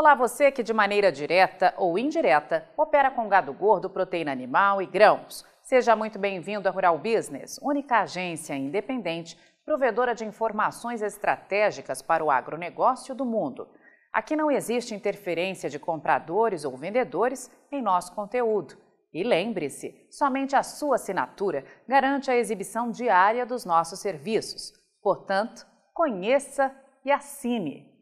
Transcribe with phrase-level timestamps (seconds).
[0.00, 4.86] Olá, você que de maneira direta ou indireta opera com gado gordo, proteína animal e
[4.86, 5.44] grãos.
[5.60, 12.30] Seja muito bem-vindo à Rural Business, única agência independente provedora de informações estratégicas para o
[12.30, 13.66] agronegócio do mundo.
[14.12, 18.78] Aqui não existe interferência de compradores ou vendedores em nosso conteúdo.
[19.12, 24.72] E lembre-se, somente a sua assinatura garante a exibição diária dos nossos serviços.
[25.02, 26.72] Portanto, conheça
[27.04, 27.97] e assine.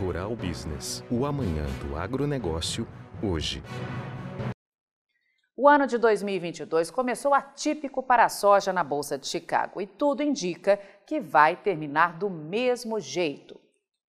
[0.00, 2.88] Rural Business, o amanhã do agronegócio,
[3.22, 3.62] hoje.
[5.54, 10.22] O ano de 2022 começou atípico para a soja na Bolsa de Chicago e tudo
[10.22, 13.60] indica que vai terminar do mesmo jeito.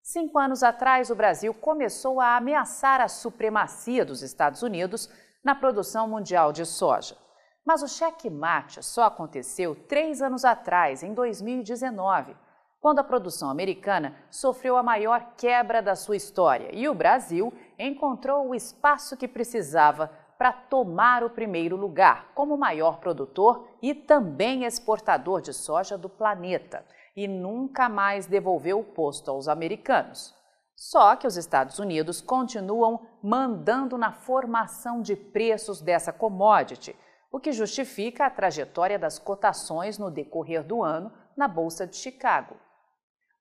[0.01, 5.09] Cinco anos atrás, o Brasil começou a ameaçar a supremacia dos Estados Unidos
[5.43, 7.17] na produção mundial de soja.
[7.65, 12.33] Mas o checkmate só aconteceu três anos atrás, em 2019,
[12.81, 18.49] quando a produção americana sofreu a maior quebra da sua história e o Brasil encontrou
[18.49, 25.39] o espaço que precisava para tomar o primeiro lugar como maior produtor e também exportador
[25.39, 26.83] de soja do planeta
[27.15, 30.33] e nunca mais devolveu o posto aos americanos.
[30.75, 36.95] Só que os Estados Unidos continuam mandando na formação de preços dessa commodity,
[37.31, 42.55] o que justifica a trajetória das cotações no decorrer do ano na Bolsa de Chicago.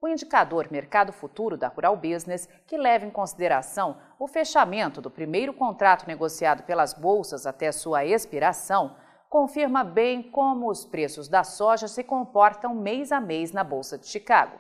[0.03, 5.53] O indicador Mercado Futuro da Rural Business, que leva em consideração o fechamento do primeiro
[5.53, 8.97] contrato negociado pelas bolsas até sua expiração,
[9.29, 14.07] confirma bem como os preços da soja se comportam mês a mês na Bolsa de
[14.07, 14.59] Chicago.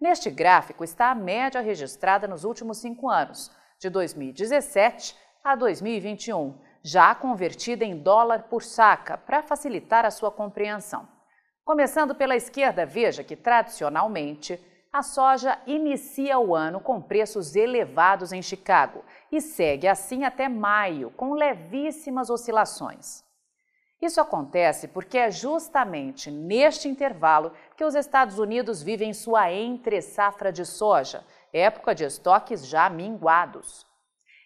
[0.00, 5.14] Neste gráfico está a média registrada nos últimos cinco anos, de 2017
[5.44, 11.06] a 2021, já convertida em dólar por saca, para facilitar a sua compreensão.
[11.62, 14.58] Começando pela esquerda, veja que tradicionalmente
[14.92, 21.10] a soja inicia o ano com preços elevados em Chicago e segue assim até maio,
[21.10, 23.22] com levíssimas oscilações.
[24.00, 30.64] Isso acontece porque é justamente neste intervalo que os Estados Unidos vivem sua entre-safra de
[30.64, 33.86] soja, época de estoques já minguados.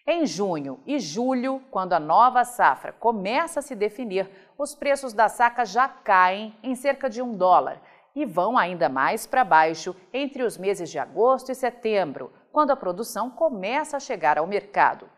[0.05, 5.29] Em junho e julho, quando a nova safra começa a se definir, os preços da
[5.29, 7.79] saca já caem em cerca de um dólar
[8.15, 12.75] e vão ainda mais para baixo entre os meses de agosto e setembro, quando a
[12.75, 15.09] produção começa a chegar ao mercado.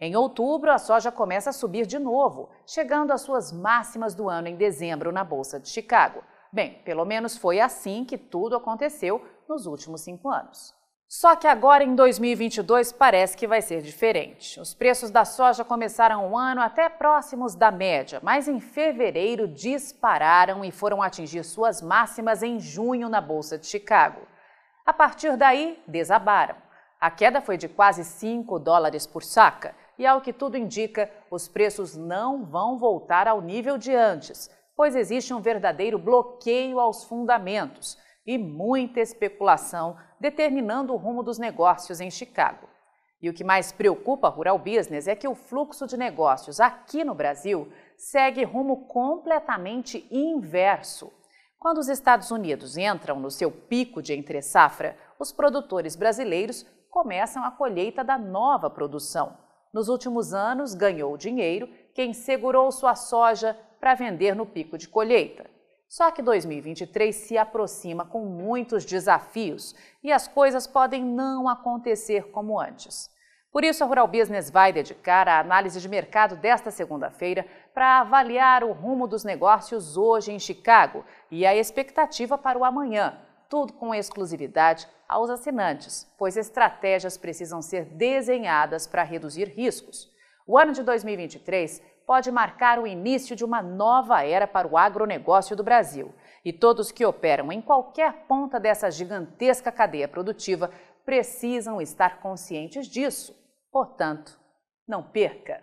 [0.00, 4.48] Em outubro, a soja começa a subir de novo, chegando às suas máximas do ano
[4.48, 6.22] em dezembro na Bolsa de Chicago.
[6.52, 10.74] Bem, pelo menos foi assim que tudo aconteceu nos últimos cinco anos.
[11.08, 14.58] Só que agora em 2022 parece que vai ser diferente.
[14.58, 20.64] Os preços da soja começaram o ano até próximos da média, mas em fevereiro dispararam
[20.64, 24.22] e foram atingir suas máximas em junho na Bolsa de Chicago.
[24.84, 26.56] A partir daí, desabaram.
[27.00, 31.46] A queda foi de quase 5 dólares por saca e, ao que tudo indica, os
[31.46, 37.96] preços não vão voltar ao nível de antes, pois existe um verdadeiro bloqueio aos fundamentos
[38.26, 42.68] e muita especulação determinando o rumo dos negócios em Chicago.
[43.20, 47.04] E o que mais preocupa a Rural Business é que o fluxo de negócios aqui
[47.04, 51.12] no Brasil segue rumo completamente inverso.
[51.58, 57.50] Quando os Estados Unidos entram no seu pico de entre-safra, os produtores brasileiros começam a
[57.50, 59.38] colheita da nova produção.
[59.72, 65.50] Nos últimos anos, ganhou dinheiro quem segurou sua soja para vender no pico de colheita.
[65.88, 72.60] Só que 2023 se aproxima com muitos desafios e as coisas podem não acontecer como
[72.60, 73.12] antes.
[73.54, 78.64] Por isso, a Rural Business vai dedicar a análise de mercado desta segunda-feira para avaliar
[78.64, 83.16] o rumo dos negócios hoje em Chicago e a expectativa para o amanhã,
[83.48, 90.12] tudo com exclusividade aos assinantes, pois estratégias precisam ser desenhadas para reduzir riscos.
[90.44, 95.56] O ano de 2023 pode marcar o início de uma nova era para o agronegócio
[95.56, 96.14] do Brasil.
[96.44, 100.70] E todos que operam em qualquer ponta dessa gigantesca cadeia produtiva
[101.04, 103.34] precisam estar conscientes disso.
[103.72, 104.38] Portanto,
[104.86, 105.62] não perca!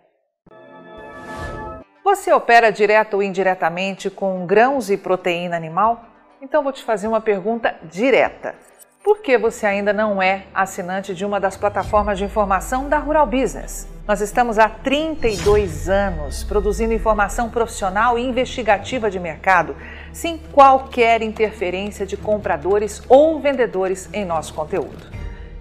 [2.03, 6.03] Você opera direto ou indiretamente com grãos e proteína animal?
[6.41, 8.55] Então vou te fazer uma pergunta direta.
[9.03, 13.25] Por que você ainda não é assinante de uma das plataformas de informação da Rural
[13.25, 13.87] Business?
[14.07, 19.75] Nós estamos há 32 anos produzindo informação profissional e investigativa de mercado,
[20.13, 25.07] sem qualquer interferência de compradores ou vendedores em nosso conteúdo.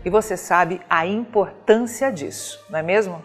[0.05, 3.23] E você sabe a importância disso, não é mesmo?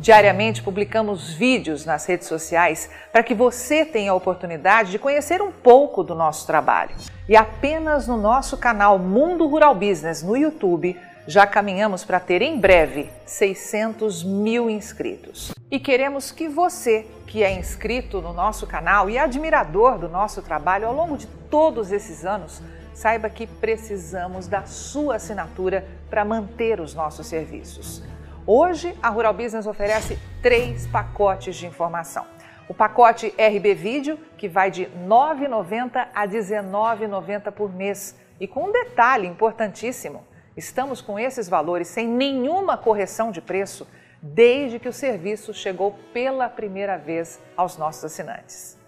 [0.00, 5.52] Diariamente publicamos vídeos nas redes sociais para que você tenha a oportunidade de conhecer um
[5.52, 6.96] pouco do nosso trabalho.
[7.28, 12.58] E apenas no nosso canal Mundo Rural Business no YouTube Já caminhamos para ter em
[12.58, 15.52] breve 600 mil inscritos.
[15.70, 20.88] E queremos que você, que é inscrito no nosso canal e admirador do nosso trabalho
[20.88, 22.62] ao longo de todos esses anos,
[22.94, 28.02] saiba que precisamos da sua assinatura para manter os nossos serviços.
[28.46, 32.24] Hoje, a Rural Business oferece três pacotes de informação.
[32.68, 38.16] O pacote RB Vídeo, que vai de R$ 9,90 a R$ 19,90 por mês.
[38.40, 40.24] E com um detalhe importantíssimo:
[40.56, 43.86] estamos com esses valores sem nenhuma correção de preço
[44.22, 48.78] desde que o serviço chegou pela primeira vez aos nossos assinantes.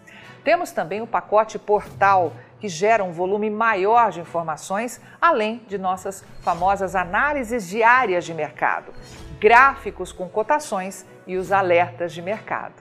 [0.43, 6.25] Temos também o pacote Portal, que gera um volume maior de informações, além de nossas
[6.43, 8.93] famosas análises diárias de mercado,
[9.43, 12.75] gráficos com cotações e os alertas de mercado.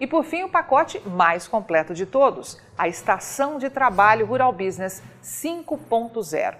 [0.00, 5.04] E por fim, o pacote mais completo de todos, a Estação de Trabalho Rural Business
[5.22, 6.56] 5.0,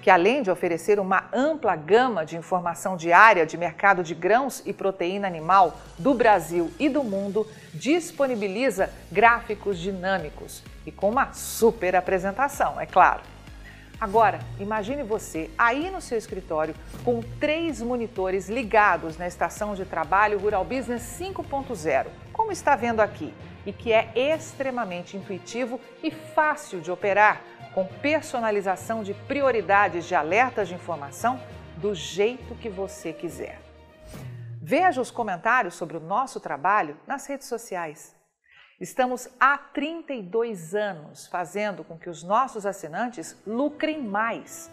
[0.00, 4.72] que além de oferecer uma ampla gama de informação diária de mercado de grãos e
[4.72, 7.44] proteína animal do Brasil e do mundo,
[7.74, 13.22] disponibiliza gráficos dinâmicos e com uma super apresentação, é claro.
[14.02, 20.40] Agora, imagine você aí no seu escritório com três monitores ligados na estação de trabalho
[20.40, 23.32] Rural Business 5.0, como está vendo aqui,
[23.64, 30.66] e que é extremamente intuitivo e fácil de operar, com personalização de prioridades de alertas
[30.66, 31.40] de informação
[31.76, 33.60] do jeito que você quiser.
[34.60, 38.20] Veja os comentários sobre o nosso trabalho nas redes sociais.
[38.82, 44.68] Estamos há 32 anos fazendo com que os nossos assinantes lucrem mais.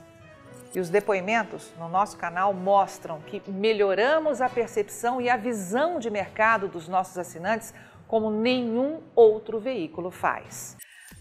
[0.73, 6.09] E os depoimentos no nosso canal mostram que melhoramos a percepção e a visão de
[6.09, 7.71] mercado dos nossos assinantes
[8.07, 10.75] como nenhum outro veículo faz.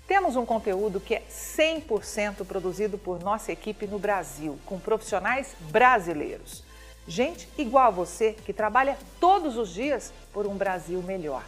[0.07, 6.65] Temos um conteúdo que é 100% produzido por nossa equipe no Brasil, com profissionais brasileiros.
[7.07, 11.45] Gente igual a você que trabalha todos os dias por um Brasil melhor.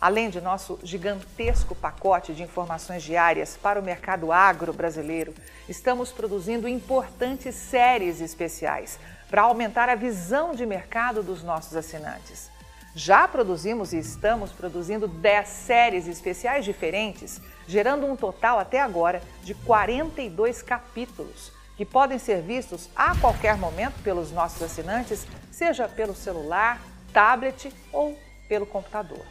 [0.00, 5.34] Além de nosso gigantesco pacote de informações diárias para o mercado agro brasileiro,
[5.68, 8.96] estamos produzindo importantes séries especiais
[9.28, 12.48] para aumentar a visão de mercado dos nossos assinantes.
[12.94, 19.52] Já produzimos e estamos produzindo 10 séries especiais diferentes, gerando um total até agora de
[19.54, 26.80] 42 capítulos, que podem ser vistos a qualquer momento pelos nossos assinantes, seja pelo celular,
[27.12, 28.16] tablet ou
[28.48, 29.24] pelo computador.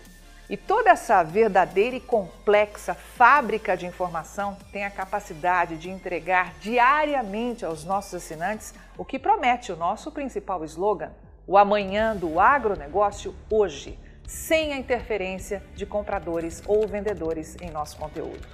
[0.50, 7.66] E toda essa verdadeira e complexa fábrica de informação tem a capacidade de entregar diariamente
[7.66, 11.12] aos nossos assinantes o que promete o nosso principal slogan:
[11.46, 18.48] o amanhã do agronegócio hoje, sem a interferência de compradores ou vendedores em nosso conteúdo.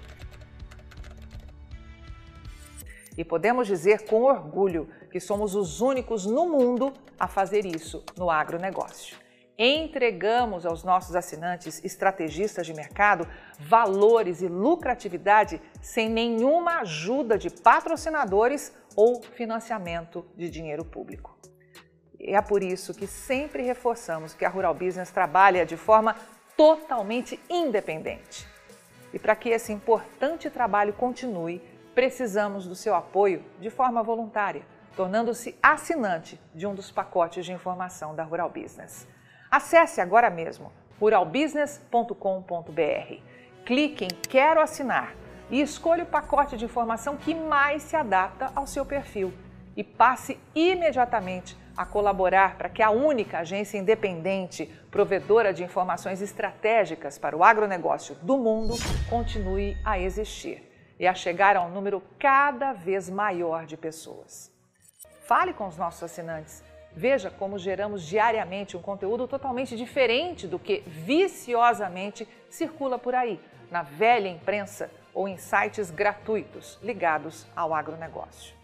[3.16, 8.32] E podemos dizer com orgulho que somos os únicos no mundo a fazer isso no
[8.32, 9.23] agronegócio
[9.58, 13.28] entregamos aos nossos assinantes estrategistas de mercado
[13.60, 21.38] valores e lucratividade sem nenhuma ajuda de patrocinadores ou financiamento de dinheiro público.
[22.20, 26.16] É por isso que sempre reforçamos que a Rural Business trabalha de forma
[26.56, 28.48] totalmente independente.
[29.14, 31.62] E para que esse importante trabalho continue,
[31.94, 34.66] precisamos do seu apoio de forma voluntária,
[34.96, 39.08] tornando-se assinante de um dos pacotes de informação da Rural Business.
[39.54, 43.22] Acesse agora mesmo ruralbusiness.com.br.
[43.64, 45.14] Clique em Quero assinar
[45.48, 49.32] e escolha o pacote de informação que mais se adapta ao seu perfil
[49.78, 57.20] e passe imediatamente a colaborar para que a única agência independente provedora de informações estratégicas
[57.20, 58.74] para o agronegócio do mundo
[59.08, 60.68] continue a existir
[61.00, 64.52] e a chegar a um número cada vez maior de pessoas.
[65.28, 70.84] Fale com os nossos assinantes Veja como geramos diariamente um conteúdo totalmente diferente do que
[70.86, 73.40] viciosamente circula por aí,
[73.72, 78.56] na velha imprensa ou em sites gratuitos ligados ao agronegócio.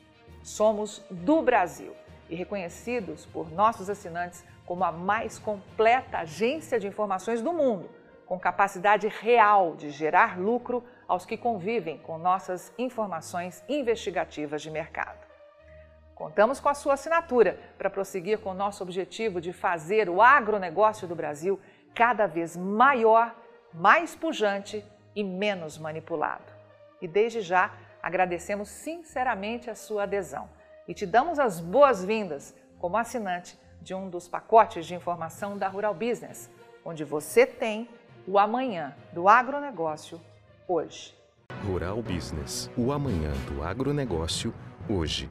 [0.44, 1.94] Somos do Brasil
[2.30, 7.90] e reconhecidos por nossos assinantes como a mais completa agência de informações do mundo,
[8.28, 15.29] com capacidade real de gerar lucro aos que convivem com nossas informações investigativas de mercado.
[16.20, 21.08] Contamos com a sua assinatura para prosseguir com o nosso objetivo de fazer o agronegócio
[21.08, 21.58] do Brasil
[21.96, 23.34] cada vez maior,
[23.74, 24.86] mais pujante
[25.16, 26.44] e menos manipulado.
[27.02, 27.72] E desde já
[28.04, 30.50] agradecemos sinceramente a sua adesão
[30.90, 35.94] e te damos as boas-vindas como assinante de um dos pacotes de informação da Rural
[35.94, 36.52] Business,
[36.84, 37.88] onde você tem
[38.28, 40.20] o amanhã do agronegócio
[40.68, 41.16] hoje.
[41.66, 44.54] Rural Business, o amanhã do agronegócio
[44.90, 45.30] hoje.